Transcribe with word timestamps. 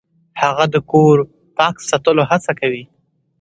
هغه 0.41 0.65
د 0.73 0.75
کور 0.91 1.17
پاک 1.57 1.75
ساتلو 1.89 2.23
هڅه 2.31 2.51
کوي. 2.59 2.83